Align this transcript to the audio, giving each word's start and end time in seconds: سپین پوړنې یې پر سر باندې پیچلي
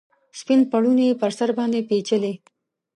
سپین 0.39 0.61
پوړنې 0.71 1.05
یې 1.09 1.19
پر 1.21 1.31
سر 1.37 1.49
باندې 1.57 1.87
پیچلي 1.89 2.33